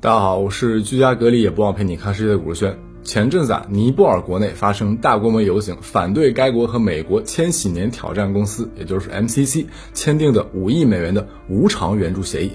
[0.00, 2.78] 大家好，我是居家隔离也不忘陪你看世界的古轩。
[3.02, 12.52] 前阵子啊，尼泊尔国内发生大规模游行，反对该国和美国千禧年挑战公司，也就是 MCC 签订的五亿美元的无偿援助协议。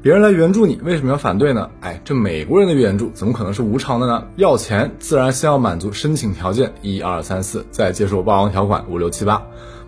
[0.00, 1.68] 别人来援助你，为什么要反对呢？
[1.82, 4.26] 哎，这美国人的援助怎么可能是无偿的呢？
[4.36, 9.42] 要钱自然先要满足申请条件一二三四，再接受霸王条款五六七八。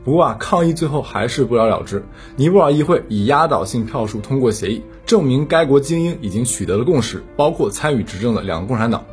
[0.05, 2.05] 不过啊，抗议最后还是不了了之。
[2.37, 9.05] 尼泊尔议会以压倒性票数通过协议，证明该国精英已经取得了共识，包括参与执政的两个共产党。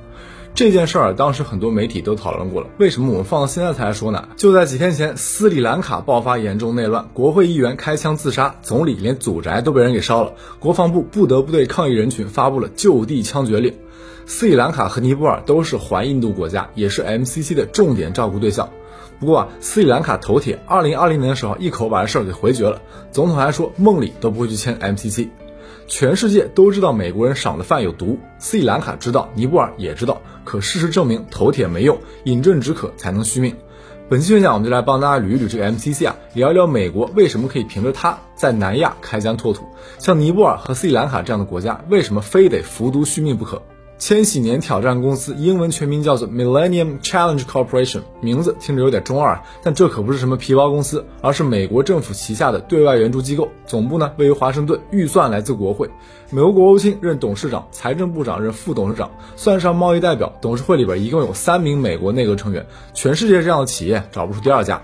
[0.55, 4.29] 这件事儿当时很多媒体都讨论过了，为什么我们放到现在才来说呢？
[4.35, 13.73] 就在几天前，斯里兰卡爆发严重内乱，国会议员开枪自杀，总理连祖宅都被人给烧了，国防部不得不对抗议人群发布了就地枪决令。
[14.25, 18.69] 斯里兰卡和尼泊尔都是环印度国家，也是 MCC 的重点照顾对象。
[19.19, 22.81] 不过啊，斯里兰卡头铁，二零二零年的时候一口把这事儿给回绝了。
[23.11, 25.29] 总统还说梦里都不会去签 MCC。
[25.87, 30.21] 全世界都知道美国人赏的饭有毒，斯里兰卡知道，尼泊尔也知道。
[30.43, 33.55] 可事实证明头铁没用，饮鸩止渴才能续命。
[34.09, 39.65] 本期分享我们就来帮大家捋一捋这个 MCC 啊，聊一聊美国为什么可以凭着它在南亚开疆拓土，
[39.97, 43.61] 像尼泊尔和斯里兰卡这样的国家为什么非得服毒续命不可。
[43.99, 55.89] 千禧年挑战公司英文全名叫做 Millennium Challenge Corporation，名字听着有点中二，但这可不是什么皮包公司，而是美国政府旗下的对外援助机构，总部呢位于华盛顿，预算来自国会，
[56.31, 64.81] 美国国务卿任董事长，财政部长任副董事长，算上贸易代表，董事会里边一共有三名美国内阁成员，全世界这样的企业找不出第二家。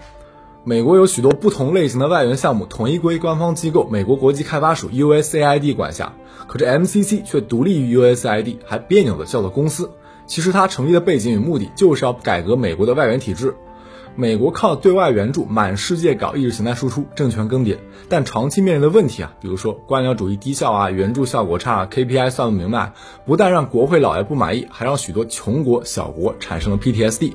[0.66, 6.14] 美国有许多不同类型的外援项目，统一归官方机构美国国际开发署 USAID 管辖。
[6.48, 9.90] 可这 MCC 却独立于 USAID，还别扭的叫做公司。
[10.28, 13.56] 其实它成立的背景与目的就是要改革美国的外援体制。
[14.16, 17.78] 美国靠对外援助满世界搞意识形态输出，政权更迭，
[18.10, 22.92] 但长期面临的问题啊，比如说官僚主义低效啊，援助效果差，KPI 算不明白，
[23.26, 27.34] 不但让国会老爷不满意，还让许多穷国小国产生了 PTSD。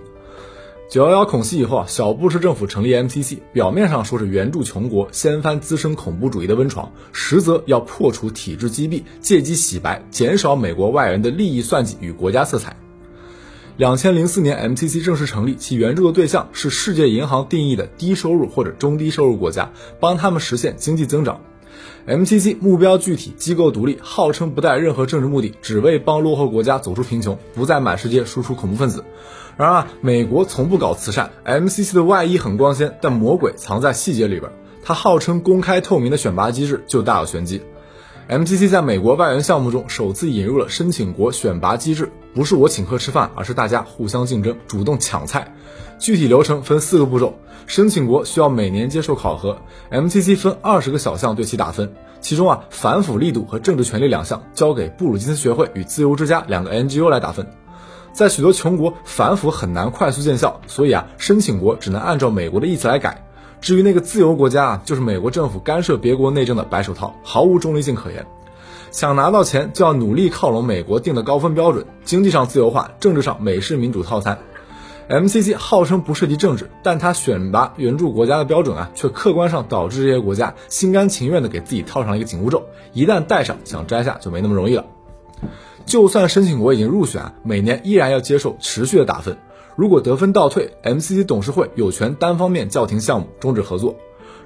[0.90, 12.77] 九幺幺恐袭以后啊，小布什政府成立 MCC，表面上说是援助穷国，掀翻滋生恐怖主义的温床，实则要破除体制积弊，借机洗白，减少美国外援的利益算计与国家色彩。
[13.77, 21.40] 两千零四年，MCC 正式成立，其援助的对象是世界银行定义的低收入或者中低收入国家，帮他们实现经济增长。
[22.06, 29.02] MCC 目标具体，机构独立，号称不带任何政治目的，只为帮落后国家走出贫穷，不再满世界输出恐怖分子。
[29.57, 31.31] 然而啊，美国从不搞慈善。
[31.45, 34.51] MCC 的外衣很光鲜，但魔鬼藏在细节里边。
[34.83, 37.63] 它号称公开透明的选拔机制就大有玄机。
[38.29, 45.55] MCC 在美国外援项目中首次引入了申请国选拔机制，不是我请客吃饭，而是大家互相竞争，主动抢菜。
[45.98, 49.59] 具体流程分四个步骤：申请国需要每年接受考核
[49.91, 57.47] ，MCC 分二十个小项对其打分，其中啊反腐力度和政治权利两项交给布鲁金斯学会与自由之家两个 NGO 来打分。
[58.14, 63.27] 在许多穷国，反腐很难快速见效，所以啊，申请国只能按照美国的意思来改。
[63.61, 68.24] 至于那个自由国家啊，就是美国政府干涉别国内政的白手套，毫无中立性可言。
[68.92, 74.39] 想拿到钱，就要努力靠拢美国定的高分标准，经济上自由化，政治上美式民主套餐。
[75.08, 84.85] MCC 号称不涉及政治，但它选拔援助国家的标准啊，却客观上导致这些国家心甘情愿的给自己套上一个紧箍咒，一旦戴上，想摘下就没那么容易了。
[85.86, 89.36] 就算申请国已经入选，每年依然要接受持续的打分。
[89.77, 93.96] 如果得分倒退，MCC 董事会有权单方面叫停项目，终止合作。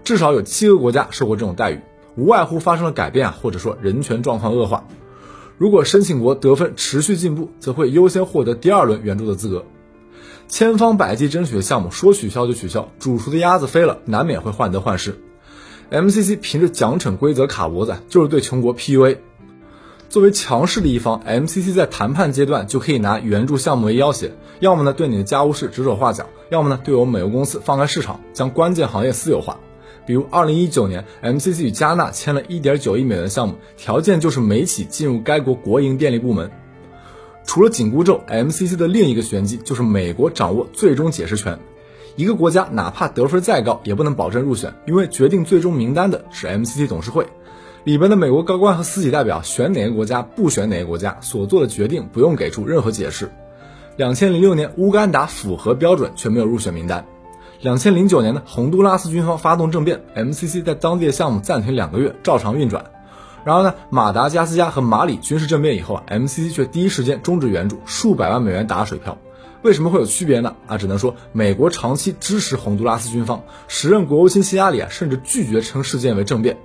[0.03, 1.81] 至少有七个国家受过这种待遇，
[2.17, 4.87] 无外乎发生了改变啊，或者说人权状况恶化。
[5.59, 9.65] 如果申请国得分持续进步，则会优先获得第二轮援助的资格。
[10.49, 15.21] 千方百计争取的项目说取消就取消，煮熟的鸭子飞了，难免会患得患失。
[15.91, 19.19] MCC 凭着奖惩规则卡脖子，就是对穷国 PUA。
[20.09, 29.59] 作为强势的一方，MCC 在谈判阶段就可以拿援助项目为要挟，要么呢对你的家务事指手画脚，要么呢对我们美国公司放开市场，将关键行业私有化。
[30.07, 36.51] 比如2019年，MCC 与加纳签了1.9亿美元项目，条件就是美企进入该国国营电力部门。
[37.45, 41.59] 除了紧箍咒，MCC 的另一个玄机就是美国掌握最终解释权。
[42.17, 47.27] 一个国家哪怕得分再高，也不能保证入选，因为决定最终名单的是 MCC 董事会。
[47.85, 53.31] 里边的美国高官和私企代表选哪个国家不选哪个国家所做的决定不用给出任何解释。
[53.97, 57.05] 两千零六年乌干达符合标准却没有入选名单。
[57.61, 62.85] 两千零九年呢，洪都拉斯军方发动政变，MCC 在当地的项目暂停两个月，照常运转。
[63.45, 69.19] 然后呢，马达加斯加和马里军事政变以后啊，MCC 却第一时间终止援助，数百万美元打了水漂。
[69.63, 70.55] 为什么会有区别呢？
[70.69, 76.59] 啊，只能说美国长期支持洪都拉斯军方，时任国务卿希拉里啊，甚至拒绝称事件为政变。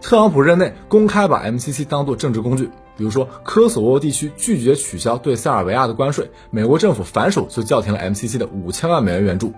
[0.00, 9.52] 特朗普任内公开把 MCC 当作政治工具，比如说科索沃地区拒绝取消对塞尔维亚的关税，美国政府反手就叫停了 MCC 的五千万美元援助。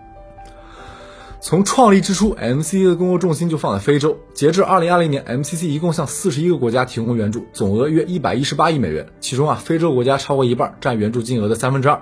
[1.41, 4.17] 从创立之初，MCC 的工作重心就放在非洲。
[4.33, 12.01] 截至二零二零年，MCC 一共向四十一个国家提供援助，总额约一百一十八亿美元，其中啊，非洲国家超过一半，占援助金额的三分之二。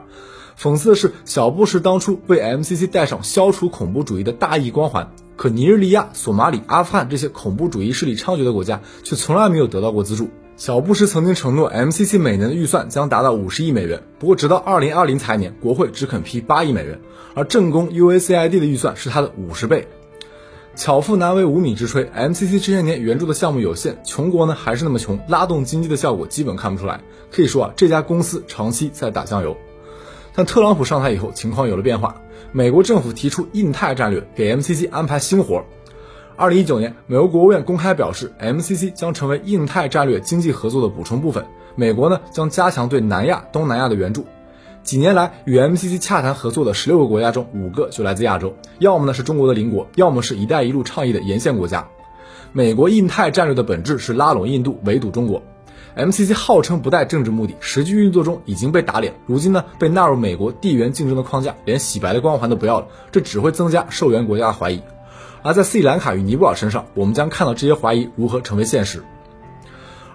[0.59, 5.11] 讽刺的是，小布什当初为 MCC 带上消除恐怖主义的大义光环，
[5.41, 10.29] 可尼日利亚、索马里、阿富汗这些恐怖主义势力猖獗的国家却从来没有得到过资助。
[10.59, 17.01] 小布什曾经承诺，MCC 每年的预算将达到五十亿美元，不过直到二零二零财年，国会只肯批八亿美元，
[17.33, 19.89] 而正宫 UACID 的预算是它的五十倍。
[20.77, 27.01] 巧妇难为无米之炊，MCC 这些年援助的项目有限，穷国呢还是那么穷，拉动经济的效果基本看不出来。
[27.33, 29.57] 可以说啊，这家公司长期在打酱油。
[30.35, 32.21] 但特朗普上台以后，情况有了变化。
[32.53, 35.65] 美国政府提出印太战略，给 MCC 安排新活。
[36.37, 41.45] 二零一九年，美国国务院公开表示，MCC 将成为印太战略经济合作的补充部分。
[41.77, 44.25] 美国呢，将加强对南亚、东南亚的援助。
[44.83, 51.87] 几年来，与 MCC 洽谈合作的十六个国家中，五个就来自亚洲，要么呢是中国的邻国，要么是一带一路倡议的沿线国家。
[52.53, 55.43] 美国印太战略的本质是拉拢印度，围堵中国。
[56.01, 59.15] MCC 号称不带政治目的，实际运作中已经被打脸。
[59.27, 64.81] 如今呢，被纳入美国地缘竞争的框架，连洗白的光环都不要了，这只会增加受援国家的怀疑。
[65.43, 69.03] 而在斯里兰卡与尼泊尔身上，我们将看到这些怀疑如何成为现实。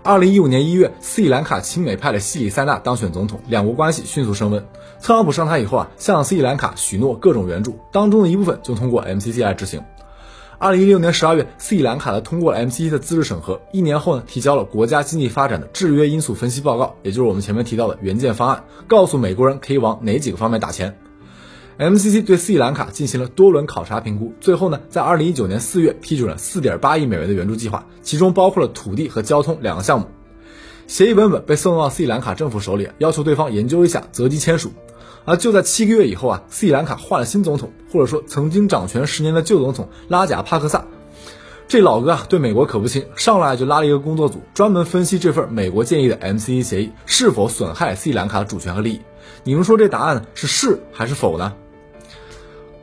[0.02, 4.66] 二零一五年一月，斯里兰卡亲美派的西里塞纳当选总统，两国关系迅速升温。
[5.02, 9.82] 特朗普上台以后啊，向斯里兰卡许诺各种援助，当中的一部分就通过 MCC 来执行。
[10.66, 20.98] 二零一六年十二月，斯里兰卡的通过了 MCC 的资质审核，一年后呢，提交了国家经济发展的制约因素分析报告，也就是我们前面提到的援建方案，告诉美国人可以往哪几个方面打钱。
[21.78, 30.08] MCC 对斯里兰卡进行了多轮考察评估，最后呢，在二零一九年四月批准了四点八亿美元的援助计划，其中包括了土地和交通两个项目。
[30.88, 34.72] 协议文本被送到斯里兰卡政府手里，要求对方研究一下，择机签署。
[35.26, 40.86] 而就在七个月以后啊，斯里兰卡换了新总统，或者说曾经掌权十年的旧总统拉贾帕克萨，
[41.68, 49.02] 这老哥啊对美国可不亲，上来就拉了一个工作组，专门分析这份美国建议的 MCE 协议是否损害斯里兰卡的主权和利益。
[49.44, 51.54] 你们说这答案是是还是否呢？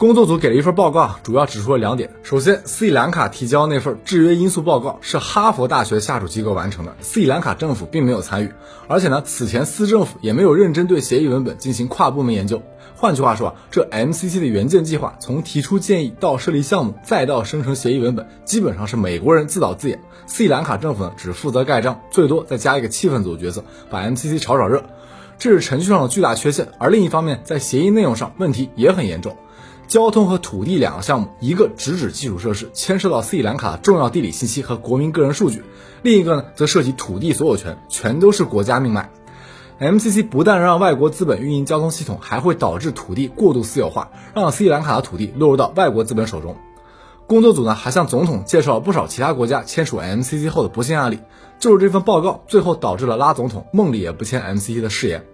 [0.02, 2.10] 工作组给了一份报告，主要指出了两点。
[2.24, 8.52] 首先，斯里兰卡提交那份制约因素报告是哈佛大学下属机构完成的，斯里兰卡政府并没有参与。
[8.88, 12.60] 而且呢，此前斯政府也没有认真对协议文本进行跨部门研究。
[12.96, 20.00] 换句话说啊，这 MCC 的援建计划从提出建议到设立项目，再到生成协议文本，基本上是美国人自导自演。
[20.26, 24.82] 斯里兰卡政府呢，只负责盖章，最多再加一个气氛组角色，把 MCC 炒炒热。
[25.38, 26.72] 这是程序上的巨大缺陷。
[26.78, 29.36] 而另一方面，在协议内容上，问题也很严重。
[29.86, 35.58] 交通和土地两个项目，一个直指基础设施，牵涉到斯里兰卡的重要地理信息和国民个人数据；
[36.02, 39.10] 另一个呢，则涉及土地所有权，全都是国家命脉。
[39.80, 46.56] MCC 不但让外国资本运营交通系统，还会导致土地过度私有化，让斯里兰卡的土地落入到外国资本手中。
[47.26, 51.18] 工作组呢，还向总统介绍了不少其他国家签署 MCC 后的不幸案例。
[51.58, 55.24] 就是这份报告，最后导致了拉总统梦里也不签 MCC 的誓言。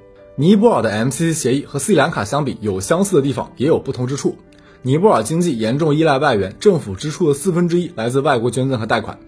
[0.40, 4.36] 尼泊尔的 MCC 协议和斯里兰卡相比，有相似的地方，也有不同之处。
[4.82, 9.18] 尼泊尔经济严重依赖外援，政府支出的四分之一来自外国捐赠和贷款。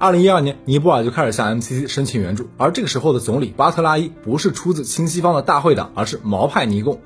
[0.00, 6.98] 二零一二年，尼泊尔就开始向 MCC 申请援助，而这个时候的总理巴特拉伊不是出自亲西方的大会党，而是毛派尼共。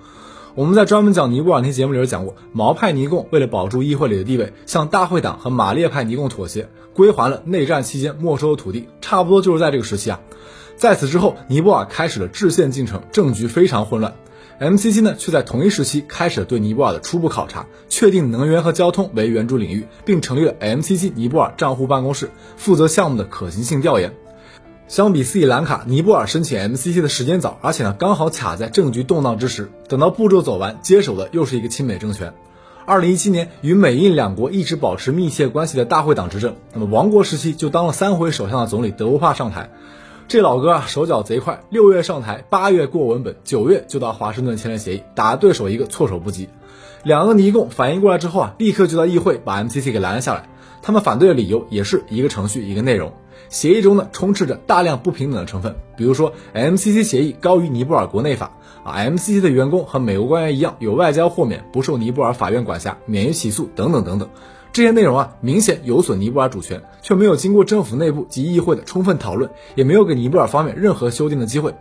[0.54, 8.88] 我们在专门讲尼泊尔那节目里讲过，毛派尼共为了保住议会里的地位，向大会党和马列派尼共妥协，归还了内战期间没收的土地。
[9.02, 10.20] 差不多就是在这个时期啊，
[10.80, 14.14] 在此之后，尼泊尔开始了制宪进程，政局非常混乱。
[14.58, 24.14] MCC 呢，却在同一时期开始了对尼泊尔的初步考察，确定能源和交通为援助领域，并成立了 MCC 尼泊尔账户办公室，负责项目的可行性调研。
[24.88, 29.70] 相比斯里兰卡，尼泊尔申请 MCC 的时间早，而且呢，刚好卡在政局动荡之时。
[29.86, 32.32] 等到步骤走完，接手的又是一个亲美政权。
[32.86, 39.70] 二零一七年，与美印两国一直保持密切关系的大会党执政，那么王国时期就当了三回首相的总理德乌帕上台。
[40.30, 46.48] 这老哥啊，手脚贼快，六月上台，八月过文本，九月就到华盛顿签了协议，打对手一个措手不及。
[47.02, 50.48] 两个尼共反应过来之后啊，立刻就在议会把 MCC 给拦了下来。
[50.82, 53.12] 他们反对的理由也是一个程序一个内容，
[53.48, 58.52] 协议中呢充斥着大量不平等的成分，比如说 MCC 协议高于尼泊尔国内法
[58.84, 64.28] 啊，MCC 的员工和美国官员一样有外交豁免，不受尼泊尔法院管辖，免于起诉等等等等。
[64.72, 71.74] 这些内容啊，明显有损尼泊尔主权，却没有经过政府内部及议会的充分讨论，也没有给尼泊尔方面任何修订的机会。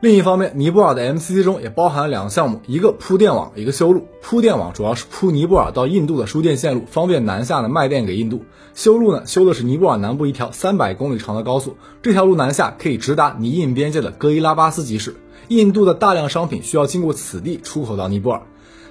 [0.00, 4.06] 另一方面，尼泊尔的 MCC 中也包含了两个项目，一个铺电网，一个修路。
[4.22, 8.42] 铺电网主要是铺尼泊尔到印度的输电线路，方便南下的卖电给印度。
[8.74, 15.16] 修路呢，修的是尼泊尔南部一条三百公里长的高速，这条路南下可以直达尼印边界的戈伊拉巴斯集市。
[15.48, 18.42] 印度的大量商品需要经过此地出口到尼泊尔。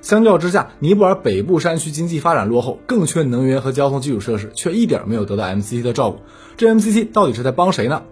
[0.02, 6.20] 相较之下，尼泊尔北部山区经济发展落后，更缺能源和交通基础设施，却一点没有得到 MCC 的照顾。
[6.58, 8.04] 这 MCC 到底是在帮谁呢？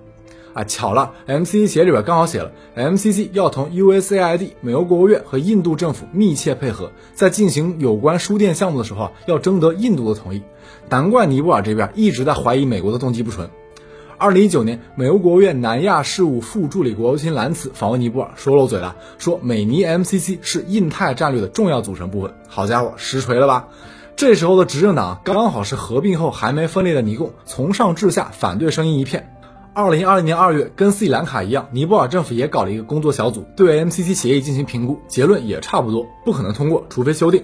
[0.53, 10.41] 啊，巧了，MCC 协议里边刚好写了，MCC 要同 USAID、美国国务院和印度政府密切配合，在进行有关输电项目的时候啊，要征得印度的同意。
[10.89, 13.50] 难怪尼泊尔这边一直在怀疑美国的动机不纯。
[14.20, 22.34] 二零一九年，美国国务院南亚事务副助理国务卿兰茨访问尼泊尔，说漏嘴了，说美尼 MCC 是印太战略的重要组成部分。
[22.48, 23.68] 好家伙，实锤了吧？
[24.16, 29.36] 这时候的执政党刚好是合并后还没分裂的尼共，从上至下反对声音一片。
[29.76, 37.44] 二零二零年二月，跟斯里兰卡一样，尼泊尔政府也搞了一个工作小组，对 MCC 协议进行评估，结论也差不多，不可能通过，除非修订。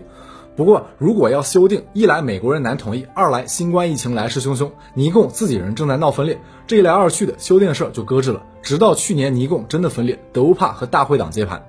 [0.56, 8.44] 不过，如果要修订，一来美国人难同意，二来新冠疫情来势汹汹，尼共自己人正在闹分裂，这一来二去的，修订的事儿就搁置了。
[8.62, 11.66] 直到去年尼共真的分裂，德乌帕和大会党接盘。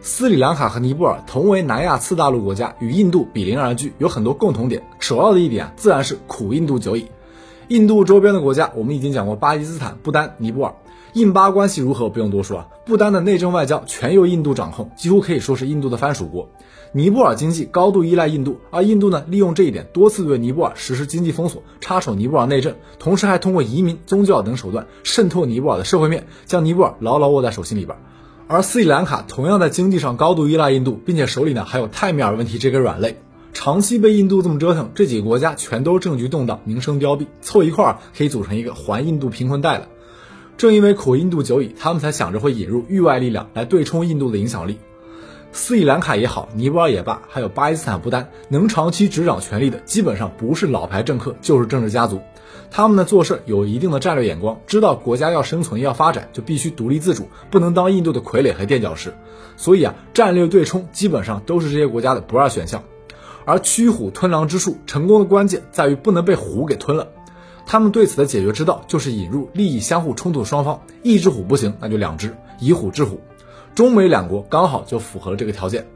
[0.00, 4.82] 斯里兰卡和尼泊尔同为南亚次大陆国家，与印度比邻而居，有很多共同点。
[5.00, 7.08] 首要的一点啊，自然是苦印度久矣。
[7.68, 10.74] 印度周边的国家，我们已经讲过，巴基斯坦、不丹、尼泊尔，
[11.12, 12.68] 印巴关系如何不用多说啊。
[12.86, 16.48] 不丹的内政外交全由印度掌控，几乎可以说是印度的藩属国。
[16.92, 27.96] 尼泊尔经济高度依赖印度，而印度呢，利用这一点，多次对尼泊尔实施经济封锁，插手尼泊尔内政，同时还通过移民、宗教等手段渗透尼泊尔的社会面，将尼泊尔牢牢握在手心里边。
[28.46, 33.18] 而斯里兰卡同样在经济上高度依赖印度，并且手里呢还有泰米尔问题这个软肋。
[33.52, 39.88] 长期被印度这么折腾，这几个国家全都政局动荡，名声凋敝，凑一块儿可以组成一个还印度贫困带了。
[40.56, 44.78] 正因为苦印度久矣，他们才想着会引入域外力量来对冲印度的影响力。
[45.52, 52.20] 斯里兰卡也好，尼泊尔也罢，还有巴基斯坦、不丹，能长期执掌权力的，基本上不是老牌政客，就是政治家族。
[52.70, 59.14] 他们呢做事有一定的战略眼光，知道国家要生存要发展，就必须独立自主，不能当印度的傀儡和垫脚石。
[59.56, 62.84] 所以啊，战略对冲基本上都是这些国家的不二选项。
[63.46, 67.08] 而驱虎吞狼之术成功的关键在于不能被虎给吞了。
[67.64, 73.18] 他们对此的解决之道就是引入利益相互冲突的双方，一只虎不行，那就两只，以虎制虎。
[73.78, 75.86] 中美两国刚好就符合了这个条件。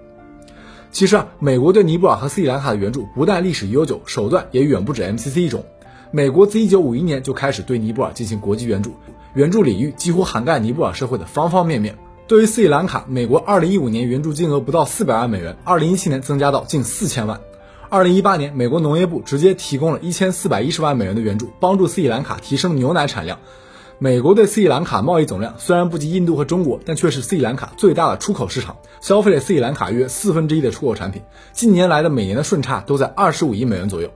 [0.92, 5.64] 其实啊，美国对尼泊尔和斯里兰卡的援助不但历史悠久，手段也远不止 MCC 一种。
[6.12, 8.92] 美国自1951年就开始对尼泊尔进行国际援助，
[9.34, 11.98] 援助领域几乎涵盖尼泊尔社会的方方面面。
[12.28, 17.40] 对于斯里兰卡，美国2015年援助金额不到400万美元，2017年增加到近4000万。
[17.90, 23.40] 2018年，美国农业部直接提供了一千四百一十万美元的援助，帮助斯里兰卡提升牛奶产量。
[24.02, 31.22] 美国对斯里兰卡贸易总量虽然不及印度和中国，但却是斯里兰卡最大的出口市场，消费了斯里兰卡约四分之一的出口产品。
[31.52, 34.10] 近年来的每年的顺差都在二十五亿美元左右。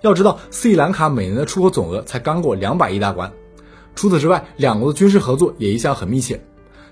[0.00, 3.32] 要知道，斯里兰卡每年的出口总额才刚过两百亿大关。
[3.96, 6.40] 除此之外，两国的军事合作也一向很密切。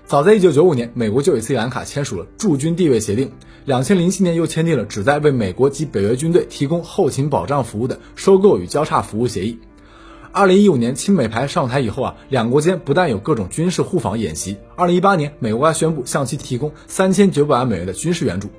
[0.05, 3.31] 早在1995年，美国就与斯里兰卡签署了驻军地位协定。
[3.65, 9.57] 2007年又签订了旨在为美国及北约军队提供后勤保障服务的收购与交叉服务协议。
[10.33, 14.57] 2015年亲美牌上台以后啊，两国间不但有各种军事互访演习。
[14.77, 18.49] 2018年，美国还宣布向其提供3900万美元的军事援助。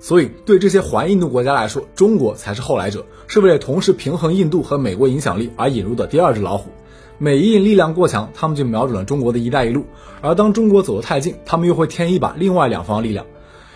[0.00, 6.70] 所以，对这些环印度国家来说，中国才是后来者，是为了同时平衡印度和美国影响力而引入的第二只老虎。
[7.18, 9.82] 美印力量过强，他们就瞄准了中国的一带一路；
[10.22, 13.26] 而当中国走得太近，他们又会添一把另外两方力量。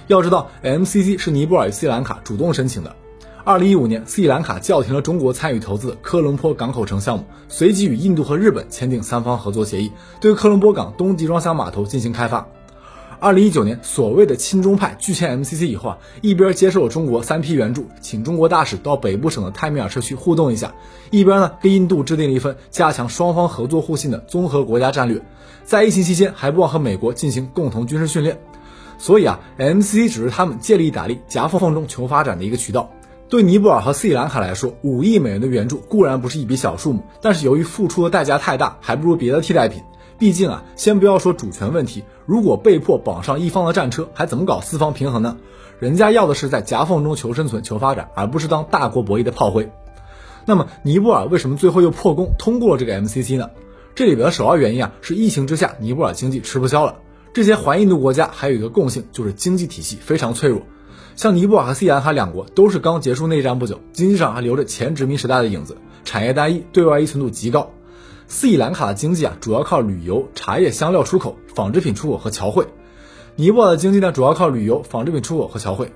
[0.07, 2.95] 要知道，MCC 是尼泊尔与斯里兰卡主动申请的。
[3.45, 12.47] 二零一五年，斯里兰卡叫停了中国参与投资的科伦坡港口城项目，随即与印度和日本签订三方合作协议，对科伦坡港东集装箱码头进行开发。
[13.19, 20.73] 二零一九年，所谓的亲中派拒签 MCC 以后啊，一边接受了中国三批援助，请中国大使到北部省的泰米尔社区互动一下，
[21.11, 25.21] 一边呢跟印度制定了一份加强双方合作互信的综合国家战略，
[25.65, 28.41] 在疫情期间还不忘和美国进行共同军事训练。
[28.99, 32.89] 所以啊，MCC 只是他们借力打力、夹缝缝中求发展的一个渠道。
[33.33, 39.83] 对尼泊尔和斯里兰卡来说，五亿美元的援助固然不是一笔小数目，但是由于付出的代价太大，还不如别的替代品。
[40.19, 45.39] 毕竟啊，先不要说主权问题，如果被迫绑上一方的战车，还怎么搞四方平衡呢？
[45.79, 49.73] 人家要的是在夹缝中求生存、求发展，而不是当大国博弈的炮灰。
[50.45, 53.49] 那么，尼泊尔为什么最后又破功通过了这个 MCC 呢？
[53.95, 56.97] 这里边的首要原因啊，是疫情之下，尼泊尔经济吃不消了。
[57.33, 60.61] 这些环印度国家还有一个共性，就是经济体系非常脆弱。
[61.15, 67.71] 像尼泊尔和斯里兰卡两国都是刚结束内战不久，经济上还留着前殖民时代的影子，产业单一，对外依存度极高。
[68.29, 72.65] 斯里兰卡的经济啊，主要靠旅游、茶叶、香料出口、纺织品出口和侨汇；
[73.37, 75.93] 尼泊尔的经济呢，主要靠旅游、纺织品出口和侨汇。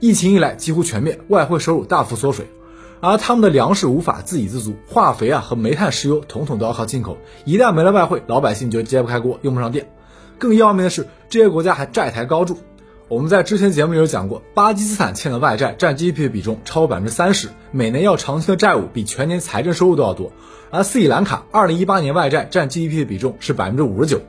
[0.00, 2.46] 疫情一来，几乎全灭，外汇收入大幅缩水，
[3.00, 7.18] 而他们的粮食无法自给自足，化肥啊和煤炭、石油统统都要靠进口。
[7.44, 9.86] 一旦没了外汇，老百姓就揭不开锅，用不上电。
[10.38, 12.58] 更要命的是，这些国家还债台高筑。
[13.08, 20.32] 我们在之前节目里有讲过，巴基斯坦欠的外债占 GDP 的比重超过百分之三十，每年要偿清的债务比全年财政收入都要多。
[20.72, 24.20] 而斯里兰卡二零一八年外债占 GDP 的比重是百分之五十九，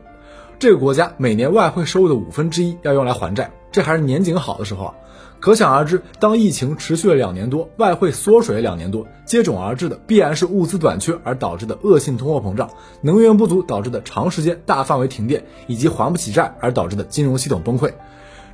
[0.59, 4.93] 这个国家每年外汇收入的五分之一要用来还债，这还是年景好的时候啊。
[5.39, 12.69] 可想而知，当疫情持续了两年多，外汇缩水了两年多，接踵而至的必然是物资短缺而导致的恶性通货膨胀，
[13.01, 17.91] 能源不足导致的长时间大范围停电，以及还不起债而导致的金融系统崩溃。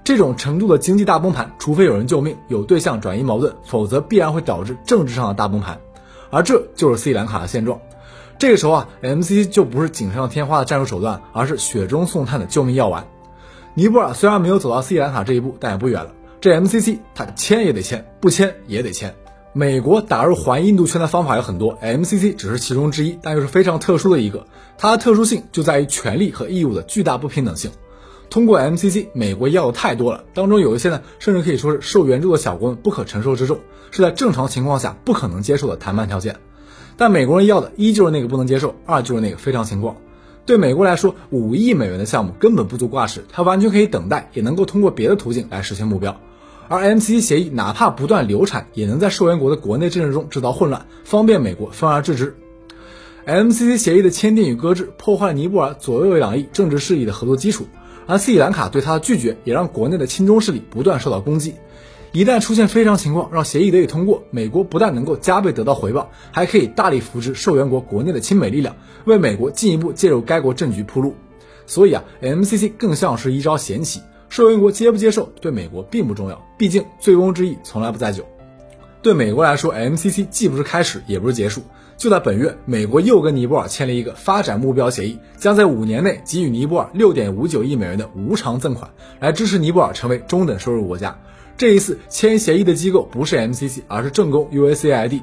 [0.03, 5.79] 这种程度的经济大崩盘，除非有人救命，有对象转移矛盾，否则必然会导致政治上的大崩盘，
[6.29, 7.79] 而这就是斯里兰卡的现状。
[8.37, 13.07] 这个时候啊，MCC 就不是锦上添花的战术手段，而是雪中送炭的救命药丸。
[13.75, 16.11] 尼泊尔虽然没有走到斯里兰卡这一步，但也不远了。
[16.41, 19.15] 这 MCC 它签也得签，不签也得签。
[19.53, 24.45] 美国打入环印度圈的方法有很多，MCC 只是其中之一，但又是非常特殊的一个。
[24.77, 27.71] 它的特殊性就在于权利和义务的巨大不平等性。
[28.33, 33.59] 通过 MCC，美国要的太多了，当中有一些呢，甚至可以说是受援助的小国们不可承受之重，
[33.91, 36.37] 是在正常情况下不可能接受的谈判条件。
[36.97, 39.97] 但美国人要的一就是那个不能接受，二就是那个非常情况。
[40.47, 46.19] 对美国来说，五亿美元的项目根本不足挂齿，它完全可以等待，也能够通过别的途径来实现目标。
[46.69, 52.35] 而 MCC 协议哪怕不断流产，也能在受援国的国内政治中制造混乱，方便美国分而治之。
[53.25, 57.65] MCC 协议的签订与搁置，破坏了尼泊尔左右两翼政治势力的合作基础。
[58.05, 61.55] 而斯里兰卡对他的拒绝，也让国内的亲中势力不断受到攻击。
[62.11, 68.75] 一旦出现非常情况，让协议得以通过，美国不但能够加倍得到回报，还可以大力扶持受援国国内的亲美力量，
[69.05, 71.15] 为美国进一步介入该国政局铺路。
[71.65, 78.25] 所以啊，MCC 更像是一招闲棋，受援国接不接受对美国并不重要，毕竟醉翁之意从来不在酒。
[79.01, 81.61] 对美国来说，MCC 既不是开始，也不是结束。
[81.97, 91.17] 就在本月，美国又跟尼泊尔签了一个发展目标协议，将在五年内给予尼泊尔六点五九亿美元的无偿赠款，来支持尼泊尔成为中等收入国家。
[91.55, 95.21] 这一次签协议的机构不是 MCC，而是正宫 USAID。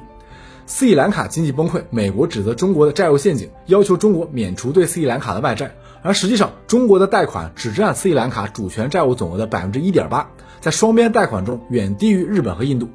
[0.65, 10.29] 斯里兰卡经济崩溃，美国指责中国的债务陷阱，要求中国免除对斯里兰卡的外债，而实际上中国的贷款只占斯里兰卡主权债务总额的百分之一点八，
[10.61, 12.87] 在双边贷款中远低于日本和印度。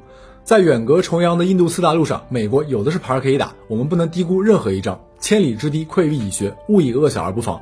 [0.47, 4.97] 在远隔重洋的印度次大陆上，美国有的是牌可以打，我们不能低估任何一仗。
[5.19, 7.61] 千里之堤，溃于蚁穴，勿以恶小而不防。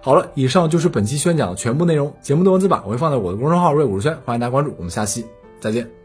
[0.00, 2.12] 好了，以上就是本期宣讲的全部内容。
[2.20, 4.74] 节目的文字版我会放在我的公众号“瑞武轩”，欢迎大家关注。
[4.76, 5.24] 我们下期
[5.60, 5.97] 再见。